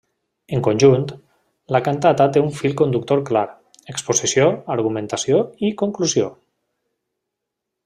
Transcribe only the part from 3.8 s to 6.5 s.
exposició, argumentació i conclusió.